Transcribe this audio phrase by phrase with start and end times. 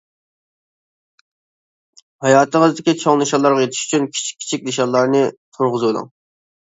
[2.25, 6.11] ھاياتىڭىزدىكى چوڭ نىشانلارغا يېتىش ئۈچۈن كىچىك-كىچىك نىشانلارنى تۇرغۇزۇۋېلىڭ.